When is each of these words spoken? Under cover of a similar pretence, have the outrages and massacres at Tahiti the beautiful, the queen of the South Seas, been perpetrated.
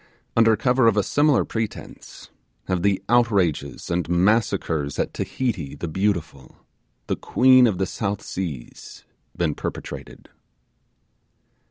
Under 0.35 0.55
cover 0.57 0.87
of 0.87 0.97
a 0.97 1.03
similar 1.03 1.45
pretence, 1.45 2.31
have 2.65 2.81
the 2.81 3.03
outrages 3.07 3.91
and 3.91 4.09
massacres 4.09 4.97
at 4.97 5.13
Tahiti 5.13 5.75
the 5.75 5.87
beautiful, 5.87 6.55
the 7.05 7.15
queen 7.15 7.67
of 7.67 7.77
the 7.77 7.85
South 7.85 8.23
Seas, 8.23 9.03
been 9.37 9.53
perpetrated. 9.53 10.29